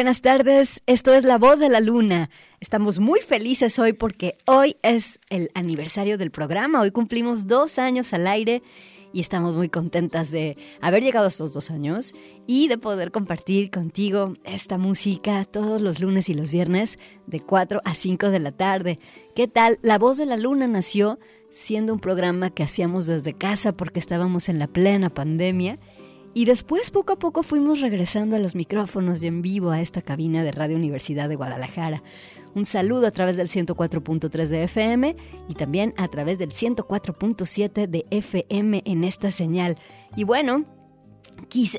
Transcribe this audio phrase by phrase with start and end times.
[0.00, 0.80] buenas tardes.
[0.86, 2.30] Esto es La Voz de la Luna.
[2.58, 6.80] Estamos muy felices hoy porque hoy es el aniversario del programa.
[6.80, 8.62] Hoy cumplimos dos años al aire
[9.12, 12.14] y estamos muy contentas de haber llegado a estos dos años
[12.46, 17.82] y de poder compartir contigo esta música todos los lunes y los viernes de 4
[17.84, 18.98] a 5 de la tarde.
[19.34, 19.78] ¿Qué tal?
[19.82, 21.18] La Voz de la Luna nació
[21.50, 25.78] siendo un programa que hacíamos desde casa porque estábamos en la plena pandemia
[26.32, 30.00] Y después poco a poco fuimos regresando a los micrófonos y en vivo a esta
[30.00, 32.04] cabina de Radio Universidad de Guadalajara.
[32.54, 35.16] Un saludo a través del 104.3 de FM
[35.48, 39.76] y también a través del 104.7 de FM en esta señal.
[40.14, 40.64] Y bueno,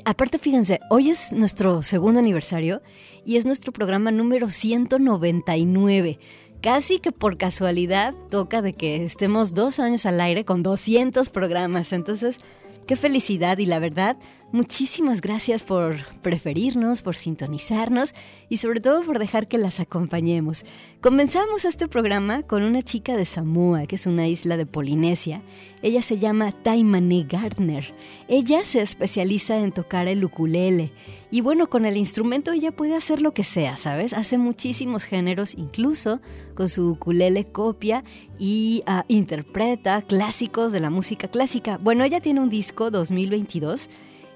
[0.04, 2.82] aparte fíjense, hoy es nuestro segundo aniversario
[3.24, 6.18] y es nuestro programa número 199
[6.62, 11.92] casi que por casualidad toca de que estemos dos años al aire con 200 programas.
[11.92, 12.38] Entonces,
[12.86, 14.16] qué felicidad y la verdad,
[14.52, 18.14] Muchísimas gracias por preferirnos, por sintonizarnos
[18.50, 20.66] y sobre todo por dejar que las acompañemos.
[21.00, 25.40] Comenzamos este programa con una chica de Samoa, que es una isla de Polinesia.
[25.80, 27.94] Ella se llama Taimane Gardner.
[28.28, 30.92] Ella se especializa en tocar el ukulele.
[31.30, 34.12] Y bueno, con el instrumento ella puede hacer lo que sea, ¿sabes?
[34.12, 36.20] Hace muchísimos géneros, incluso
[36.54, 38.04] con su ukulele copia
[38.38, 41.78] y ah, interpreta clásicos de la música clásica.
[41.78, 43.88] Bueno, ella tiene un disco 2022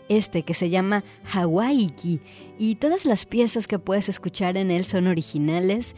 [0.08, 2.20] este que se llama Hawaiki
[2.58, 5.94] y todas las piezas que puedes escuchar en él son originales,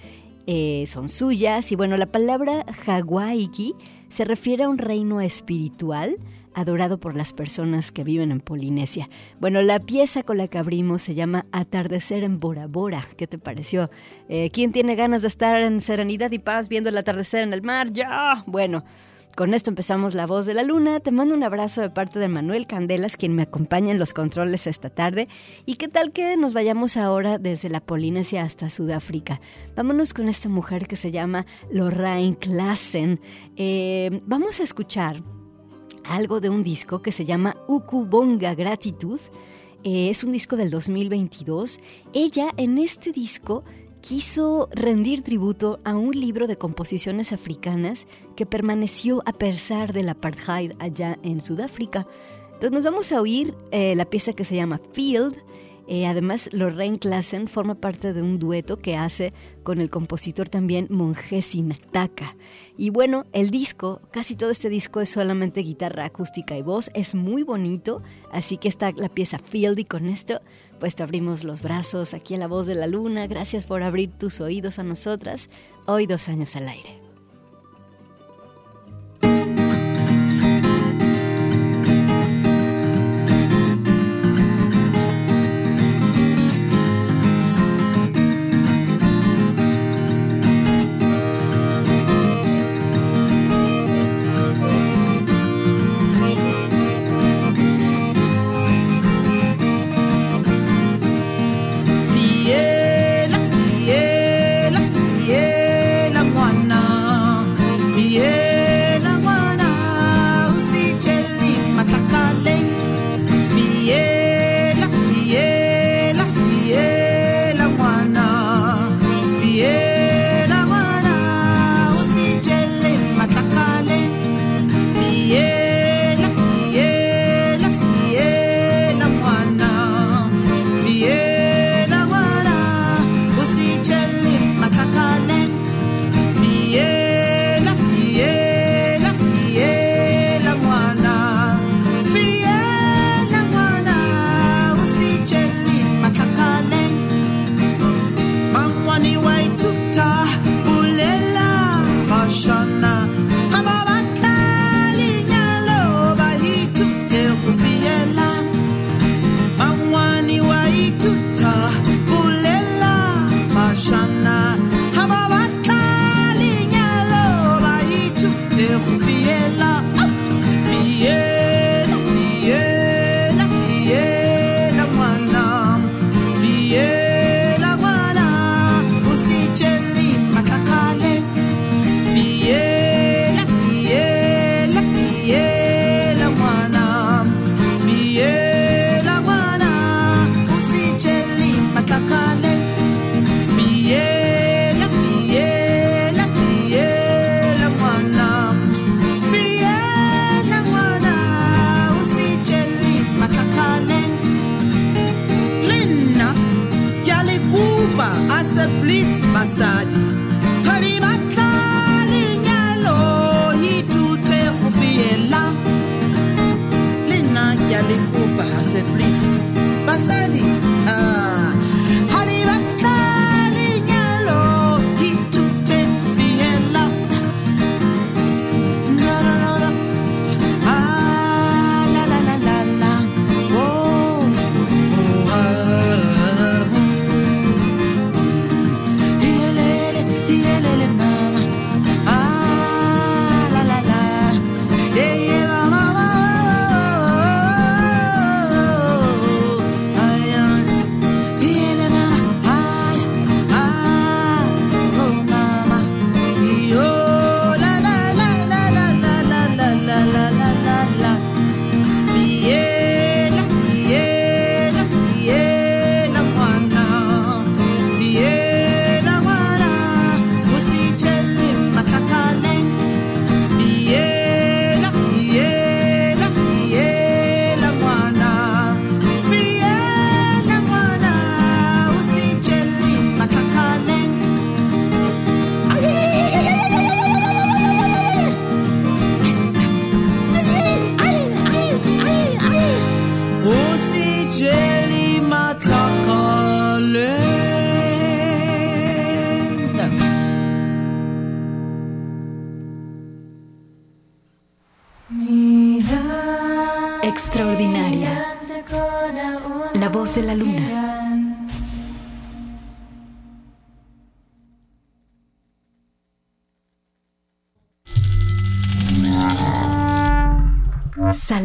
[0.47, 3.75] eh, son suyas y bueno, la palabra Hawaiki
[4.09, 6.17] se refiere a un reino espiritual
[6.55, 9.09] adorado por las personas que viven en Polinesia.
[9.39, 13.07] Bueno, la pieza con la que abrimos se llama Atardecer en Bora Bora.
[13.17, 13.91] ¿Qué te pareció?
[14.29, 17.63] Eh, ¿Quién tiene ganas de estar en serenidad y paz viendo el atardecer en el
[17.63, 17.93] mar?
[17.93, 18.43] Ya.
[18.47, 18.85] Bueno,
[19.39, 20.99] con esto empezamos La Voz de la Luna.
[20.99, 24.67] Te mando un abrazo de parte de Manuel Candelas, quien me acompaña en los controles
[24.67, 25.29] esta tarde.
[25.65, 29.41] ¿Y qué tal que nos vayamos ahora desde la Polinesia hasta Sudáfrica?
[29.77, 33.21] Vámonos con esta mujer que se llama Lorraine Klassen.
[33.55, 35.23] Eh, vamos a escuchar
[36.03, 39.21] algo de un disco que se llama Ukubonga Gratitud.
[39.85, 41.79] Eh, es un disco del 2022.
[42.13, 43.63] Ella en este disco
[44.01, 48.07] quiso rendir tributo a un libro de composiciones africanas
[48.37, 52.07] que permaneció a pesar del apartheid allá en Sudáfrica.
[52.47, 55.37] Entonces nos vamos a oír eh, la pieza que se llama Field,
[55.91, 60.87] eh, además, Lorraine Klassen forma parte de un dueto que hace con el compositor también
[60.91, 62.37] Mongesi Nataka.
[62.77, 67.15] Y bueno, el disco, casi todo este disco es solamente guitarra acústica y voz, es
[67.15, 70.43] muy bonito, así que está la pieza Field y con esto
[70.79, 73.27] pues abrimos los brazos aquí a la voz de la luna.
[73.27, 75.49] Gracias por abrir tus oídos a nosotras.
[75.87, 77.08] Hoy dos años al aire.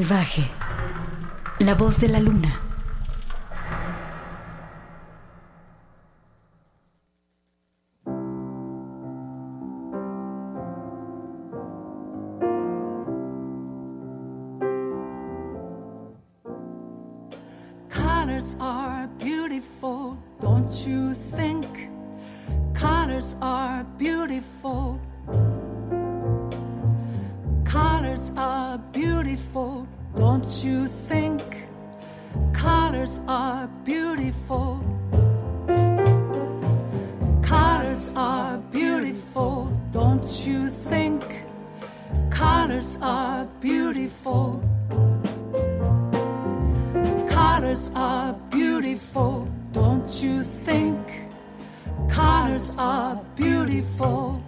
[0.03, 0.51] Salvaje.
[1.59, 2.72] La voz de la luna.
[53.35, 54.42] beautiful.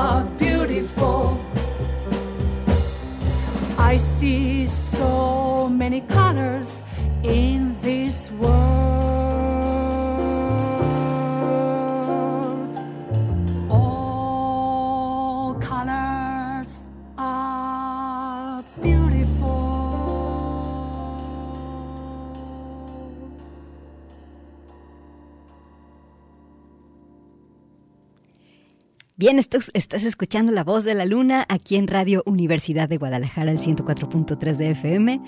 [0.00, 1.38] are beautiful.
[3.76, 6.70] I see so many colors
[7.22, 7.69] in
[29.20, 33.58] Bien, estás, escuchando La Voz de la Luna aquí en Radio Universidad de Guadalajara, el
[33.58, 35.20] 104.3 de FM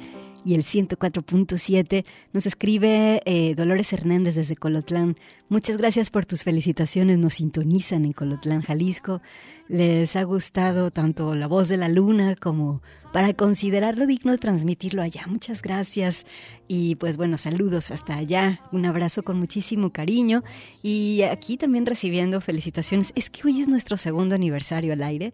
[0.44, 2.04] y el 104.7.
[2.32, 5.16] Nos escribe eh, Dolores Hernández desde Colotlán.
[5.48, 7.18] Muchas gracias por tus felicitaciones.
[7.18, 9.20] Nos sintonizan en Colotlán, Jalisco.
[9.68, 15.02] Les ha gustado tanto La Voz de la Luna como para considerarlo digno de transmitirlo
[15.02, 15.22] allá.
[15.26, 16.26] Muchas gracias.
[16.68, 18.60] Y pues bueno, saludos hasta allá.
[18.72, 20.42] Un abrazo con muchísimo cariño.
[20.82, 23.12] Y aquí también recibiendo felicitaciones.
[23.14, 25.32] Es que hoy es nuestro segundo aniversario al aire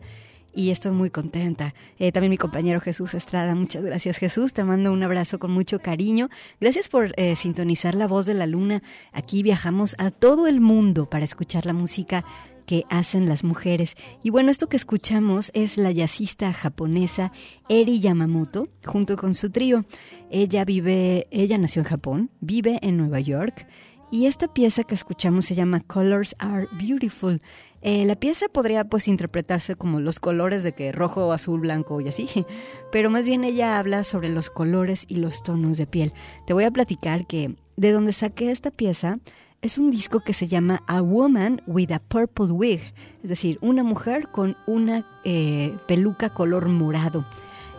[0.54, 1.74] y estoy muy contenta.
[1.98, 5.78] Eh, también mi compañero Jesús Estrada, muchas gracias Jesús, te mando un abrazo con mucho
[5.78, 6.28] cariño.
[6.60, 8.82] Gracias por eh, sintonizar la voz de la luna.
[9.12, 12.24] Aquí viajamos a todo el mundo para escuchar la música
[12.68, 13.96] que hacen las mujeres.
[14.22, 17.32] Y bueno, esto que escuchamos es la jazzista japonesa
[17.70, 19.86] Eri Yamamoto junto con su trío.
[20.30, 23.66] Ella vive, ella nació en Japón, vive en Nueva York.
[24.10, 27.40] Y esta pieza que escuchamos se llama Colors Are Beautiful.
[27.82, 32.08] Eh, la pieza podría pues interpretarse como los colores de que rojo, azul, blanco y
[32.08, 32.28] así,
[32.92, 36.12] pero más bien ella habla sobre los colores y los tonos de piel.
[36.46, 39.18] Te voy a platicar que de donde saqué esta pieza
[39.62, 42.80] es un disco que se llama A Woman with a Purple Wig,
[43.22, 47.24] es decir, una mujer con una eh, peluca color morado.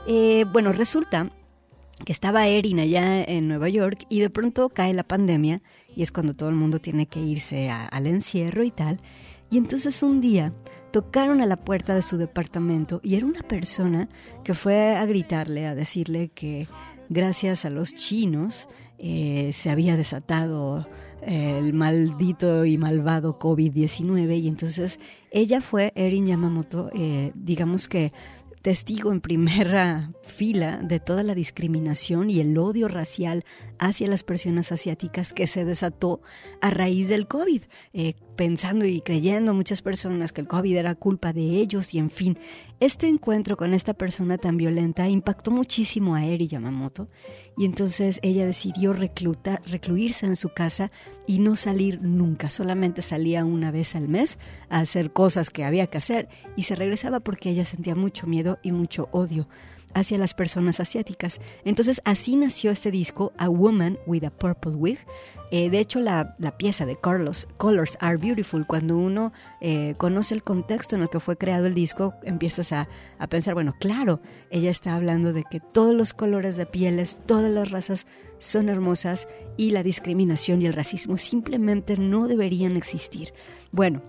[0.07, 1.31] Eh, bueno, resulta
[2.05, 5.61] que estaba Erin allá en Nueva York y de pronto cae la pandemia
[5.95, 9.01] y es cuando todo el mundo tiene que irse al encierro y tal.
[9.51, 10.53] Y entonces un día
[10.91, 14.09] tocaron a la puerta de su departamento y era una persona
[14.43, 16.67] que fue a gritarle, a decirle que
[17.09, 20.87] gracias a los chinos eh, se había desatado
[21.21, 24.99] eh, el maldito y malvado COVID-19 y entonces
[25.31, 28.13] ella fue, Erin Yamamoto, eh, digamos que
[28.61, 33.45] testigo en primera fila de toda la discriminación y el odio racial
[33.79, 36.21] hacia las personas asiáticas que se desató
[36.61, 37.63] a raíz del COVID,
[37.93, 42.09] eh, pensando y creyendo muchas personas que el COVID era culpa de ellos y en
[42.09, 42.37] fin,
[42.79, 47.09] este encuentro con esta persona tan violenta impactó muchísimo a Eri Yamamoto
[47.57, 50.91] y entonces ella decidió reclutar, recluirse en su casa
[51.27, 54.37] y no salir nunca, solamente salía una vez al mes
[54.69, 58.59] a hacer cosas que había que hacer y se regresaba porque ella sentía mucho miedo
[58.61, 59.47] y mucho odio
[59.93, 61.39] hacia las personas asiáticas.
[61.65, 64.99] Entonces así nació este disco, A Woman with a Purple Wig.
[65.51, 70.43] Eh, de hecho, la, pieza de Carlos, Colors Are Beautiful, cuando uno eh, conoce el
[70.43, 74.21] contexto en el que fue creado el disco, empiezas a, a pensar, bueno, claro,
[74.51, 78.05] ella está hablando de que todos los colores de pieles, todas las razas
[78.37, 83.33] son hermosas y la discriminación y el racismo simplemente no deberían existir.
[83.71, 84.03] Bueno,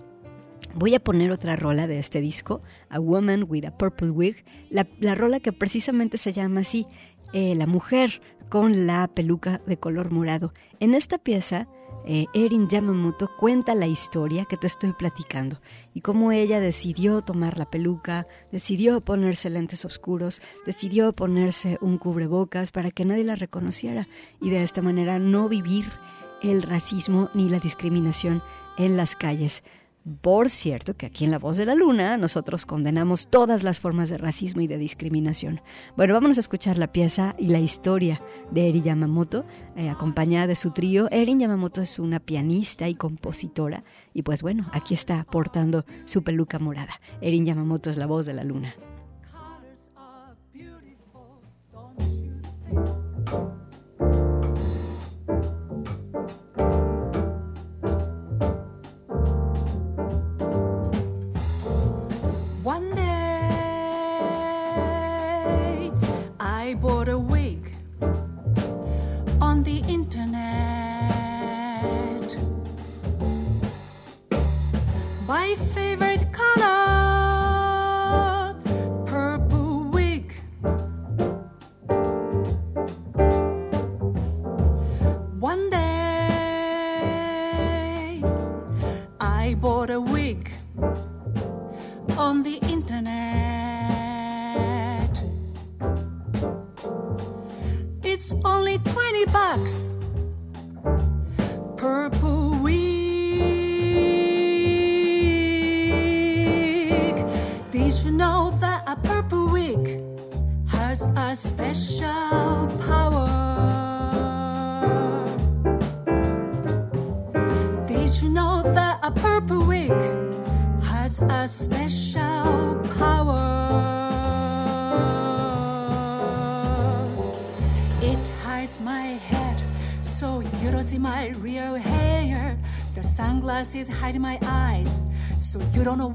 [0.73, 4.85] Voy a poner otra rola de este disco, A Woman with a Purple Wig, la,
[5.15, 6.87] rola que precisamente se llama así,
[7.33, 10.53] eh, La mujer con la peluca de color morado.
[10.79, 11.67] En esta pieza,
[12.05, 15.61] eh, Erin Yamamoto cuenta la historia que te estoy platicando
[15.93, 22.71] y cómo ella decidió tomar la peluca, decidió ponerse lentes oscuros, decidió ponerse un cubrebocas
[22.71, 24.07] para que nadie la reconociera
[24.41, 25.85] y de esta manera no vivir
[26.41, 28.41] el racismo ni la discriminación
[28.77, 29.63] en las calles.
[30.21, 34.09] Por cierto, que aquí en La Voz de la Luna nosotros condenamos todas las formas
[34.09, 35.61] de racismo y de discriminación.
[35.95, 40.55] Bueno, vamos a escuchar la pieza y la historia de Erin Yamamoto, eh, acompañada de
[40.55, 41.07] su trío.
[41.11, 46.57] Erin Yamamoto es una pianista y compositora, y pues bueno, aquí está portando su peluca
[46.57, 46.99] morada.
[47.21, 48.73] Erin Yamamoto es La Voz de la Luna.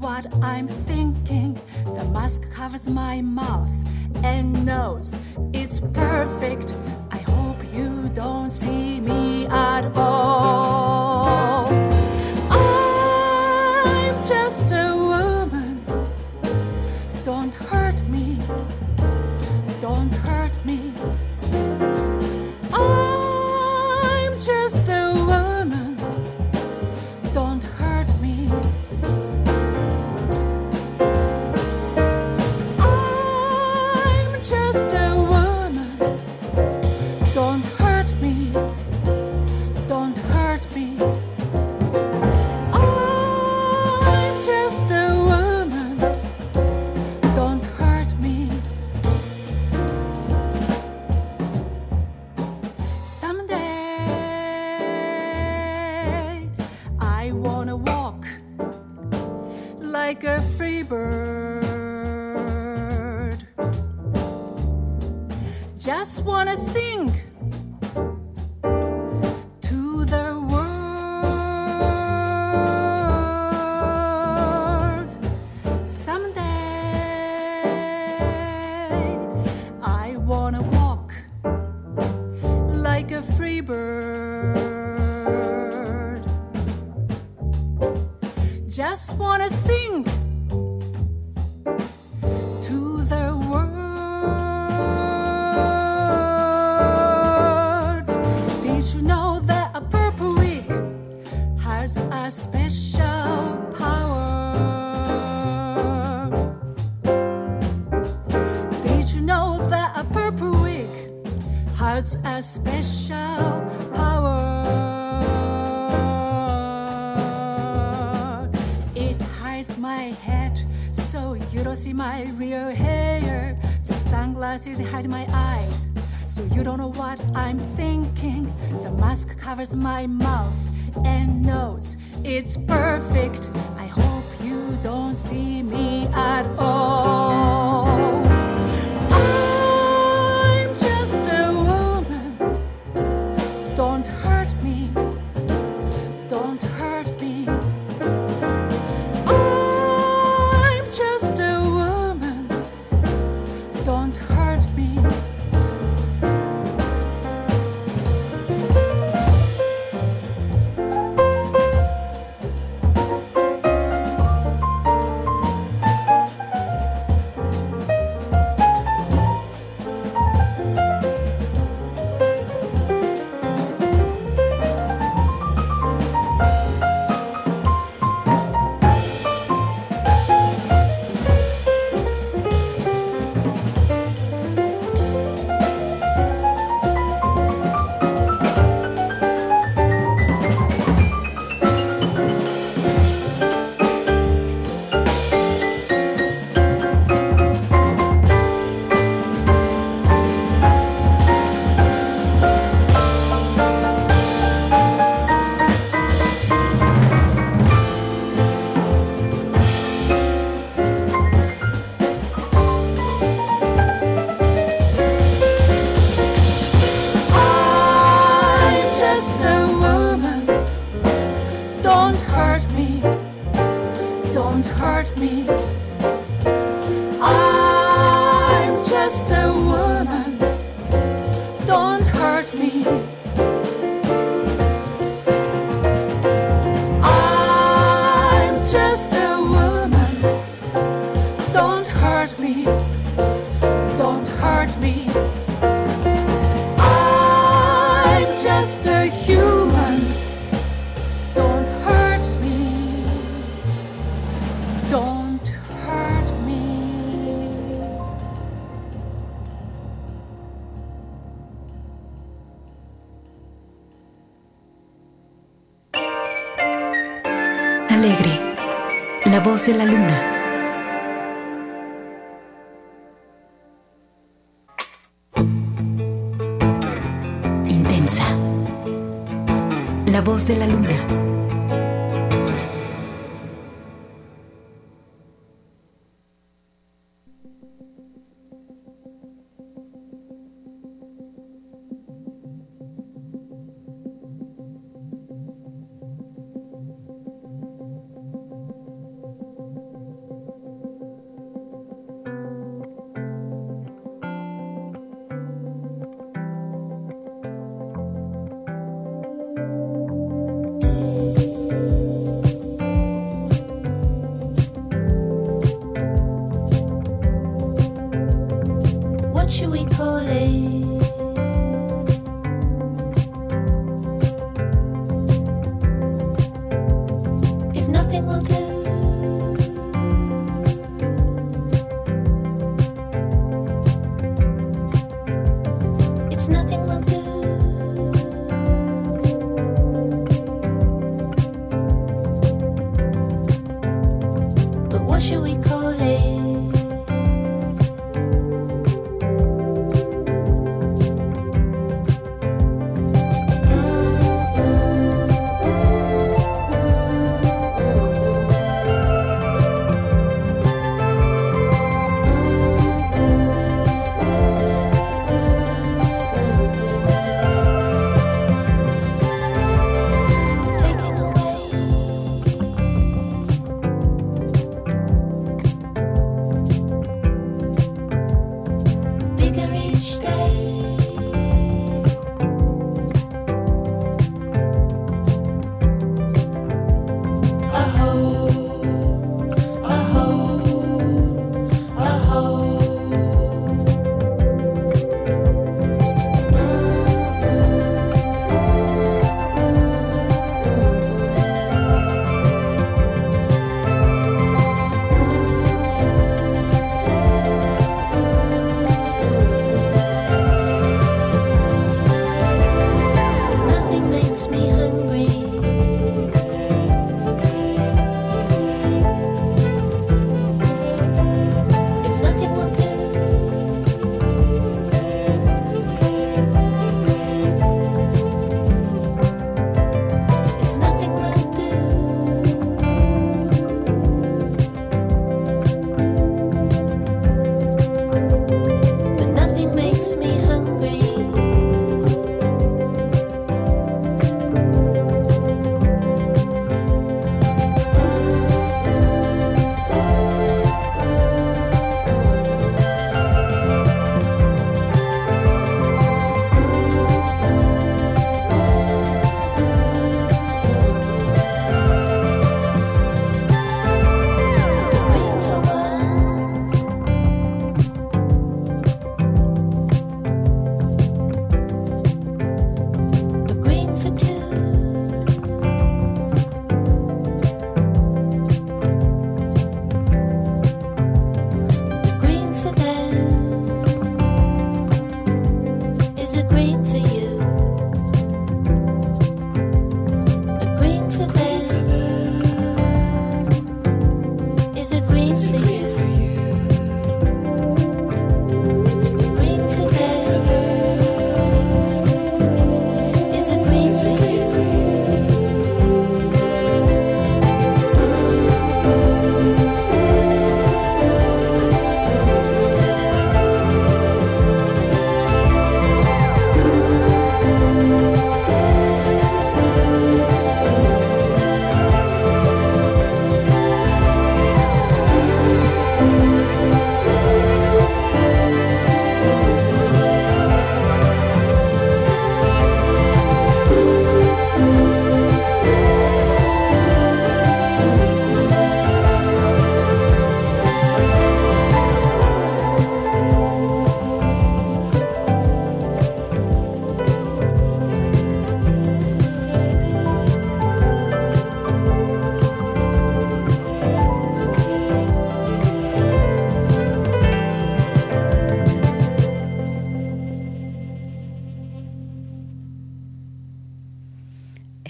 [0.01, 0.67] What I'm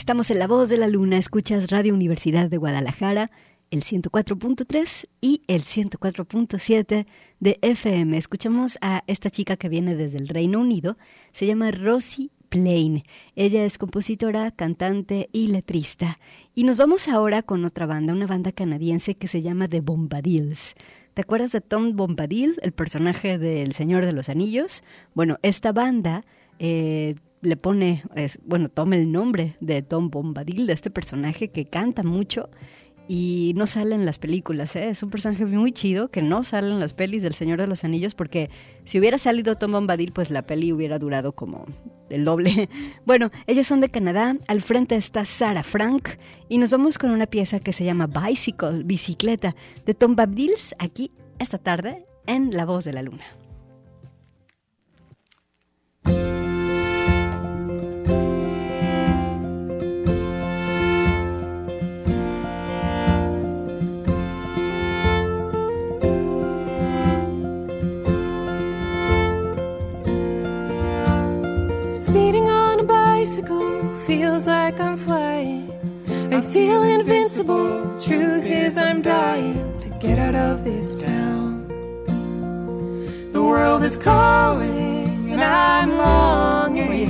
[0.07, 3.29] Estamos en La Voz de la Luna, escuchas Radio Universidad de Guadalajara,
[3.71, 7.05] el 104.3 y el 104.7
[7.41, 8.17] de FM.
[8.17, 10.97] Escuchamos a esta chica que viene desde el Reino Unido,
[11.33, 13.03] se llama Rosie Plain.
[13.35, 16.19] Ella es compositora, cantante y letrista.
[16.55, 20.75] Y nos vamos ahora con otra banda, una banda canadiense que se llama The Bombadils.
[21.15, 24.83] ¿Te acuerdas de Tom Bombadil, el personaje del Señor de los Anillos?
[25.13, 26.23] Bueno, esta banda
[26.59, 31.65] eh, le pone, es, bueno, toma el nombre de Tom Bombadil, de este personaje que
[31.65, 32.49] canta mucho
[33.07, 34.75] y no sale en las películas.
[34.75, 34.89] ¿eh?
[34.89, 37.83] Es un personaje muy chido que no sale en las pelis del Señor de los
[37.83, 38.49] Anillos porque
[38.83, 41.65] si hubiera salido Tom Bombadil, pues la peli hubiera durado como
[42.09, 42.69] el doble.
[43.05, 46.09] Bueno, ellos son de Canadá, al frente está Sarah Frank
[46.49, 51.11] y nos vamos con una pieza que se llama Bicycle, bicicleta, de Tom Bombadil aquí
[51.39, 53.23] esta tarde en La Voz de la Luna.
[76.37, 77.99] I feel invincible.
[77.99, 81.65] Truth is, I'm dying to get out of this town.
[83.31, 87.07] The world is calling, and I'm longing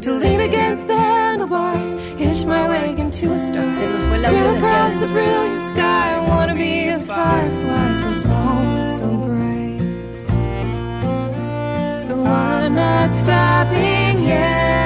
[0.00, 3.74] to lean against the handlebars, hitch my wagon to a star.
[3.74, 6.14] Sail across the brilliant sky.
[6.14, 9.80] I wanna be a firefly so small, so bright.
[12.00, 14.85] So I'm not stopping yet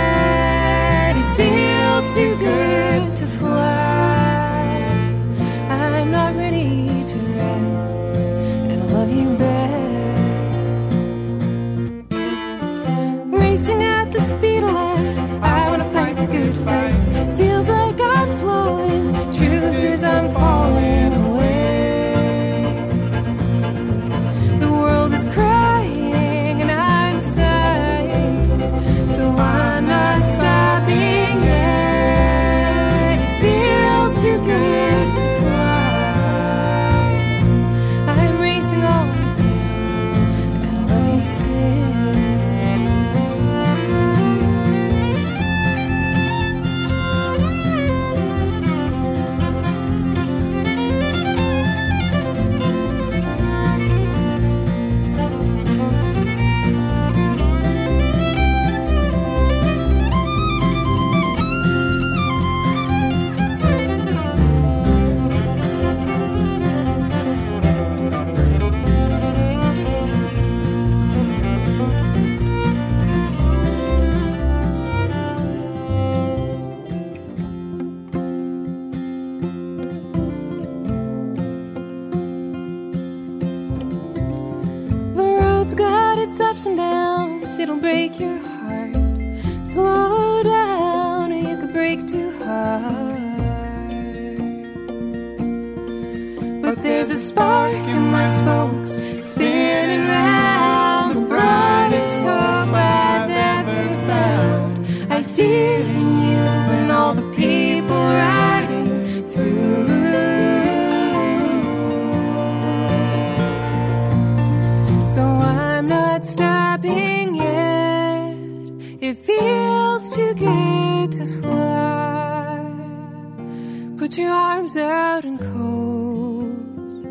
[124.10, 127.04] Put your arms out and coast,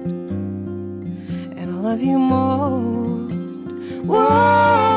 [1.58, 3.68] and I love you most.
[4.04, 4.89] Whoa,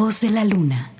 [0.00, 0.99] voz de la luna.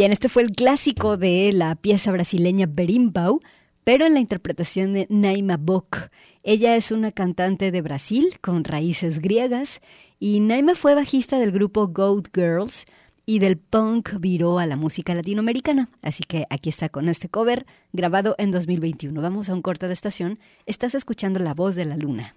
[0.00, 3.40] Bien, este fue el clásico de la pieza brasileña Berimbau,
[3.84, 6.08] pero en la interpretación de Naima Bock.
[6.42, 9.82] Ella es una cantante de Brasil con raíces griegas
[10.18, 12.86] y Naima fue bajista del grupo Goat Girls
[13.26, 15.90] y del punk viró a la música latinoamericana.
[16.00, 19.20] Así que aquí está con este cover grabado en 2021.
[19.20, 20.38] Vamos a un corte de estación.
[20.64, 22.36] Estás escuchando La Voz de la Luna.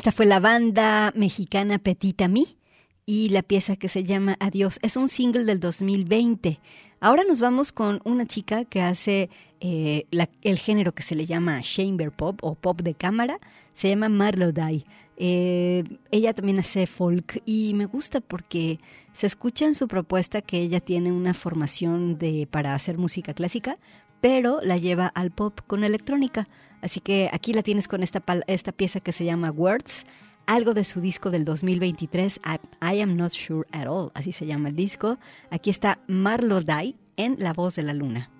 [0.00, 2.56] Esta fue la banda mexicana Petita Mi
[3.04, 4.78] y la pieza que se llama Adiós.
[4.80, 6.58] Es un single del 2020.
[7.00, 9.28] Ahora nos vamos con una chica que hace
[9.60, 10.06] eh,
[10.40, 13.38] el género que se le llama chamber pop o pop de cámara.
[13.74, 14.86] Se llama Marlo Dai.
[15.18, 18.80] Eh, ella también hace folk y me gusta porque
[19.12, 23.76] se escucha en su propuesta que ella tiene una formación de para hacer música clásica,
[24.22, 26.48] pero la lleva al pop con electrónica.
[26.82, 30.06] Así que aquí la tienes con esta, esta pieza que se llama Words,
[30.46, 34.46] algo de su disco del 2023, I, I Am Not Sure at All, así se
[34.46, 35.18] llama el disco.
[35.50, 38.30] Aquí está Marlo Dai en La Voz de la Luna.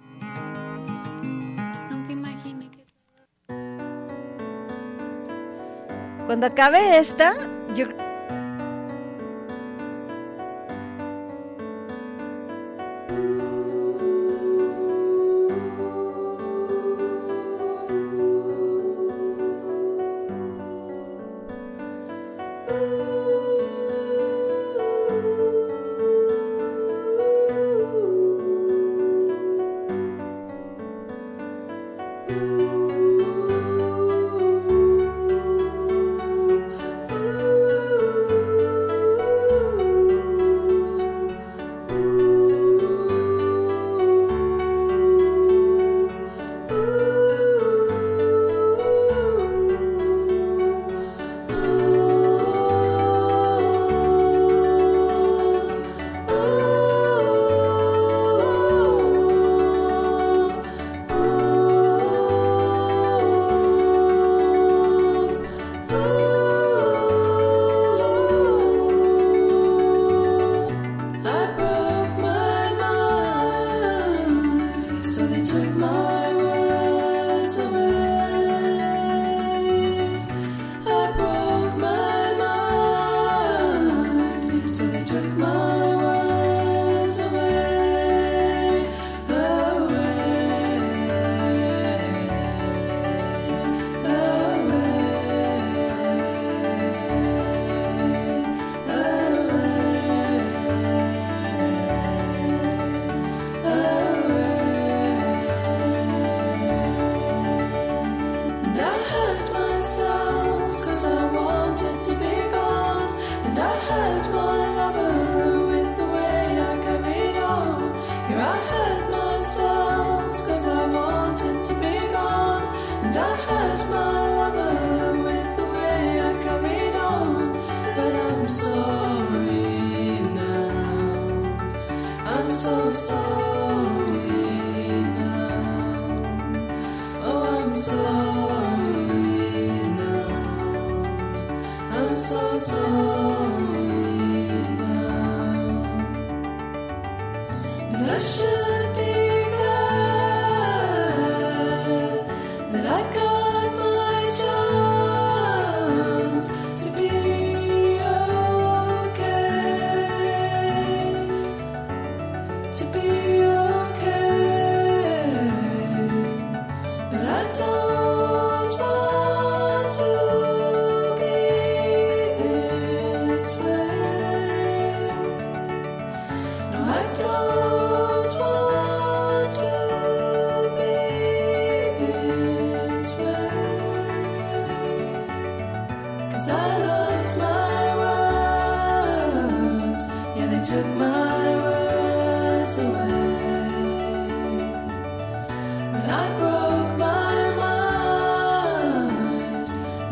[1.90, 2.84] Nunca imaginé que
[6.26, 7.34] Cuando acabe esta,
[7.74, 7.86] yo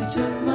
[0.08, 0.47] took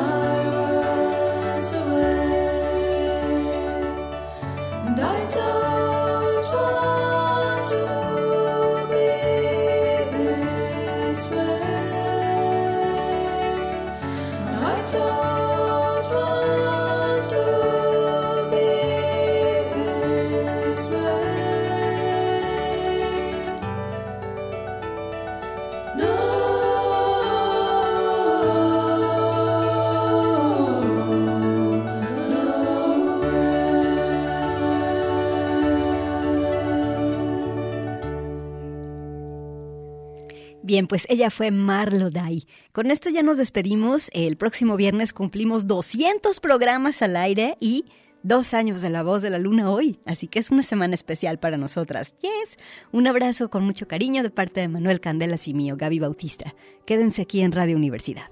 [40.74, 42.48] Bien, pues ella fue Marlo Dai.
[42.72, 44.10] Con esto ya nos despedimos.
[44.12, 47.86] El próximo viernes cumplimos 200 programas al aire y
[48.24, 50.00] dos años de La Voz de la Luna hoy.
[50.08, 52.16] Así que es una semana especial para nosotras.
[52.22, 52.58] Yes.
[52.92, 56.56] Un abrazo con mucho cariño de parte de Manuel Candelas y mío, Gaby Bautista.
[56.88, 58.32] Quédense aquí en Radio Universidad.